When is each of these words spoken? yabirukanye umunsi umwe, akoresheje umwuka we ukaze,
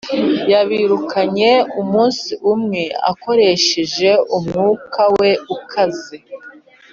yabirukanye 0.51 1.51
umunsi 1.81 2.29
umwe, 2.53 2.83
akoresheje 3.11 4.09
umwuka 4.37 5.01
we 5.17 5.31
ukaze, 5.55 6.17